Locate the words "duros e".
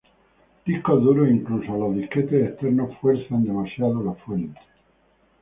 1.03-1.33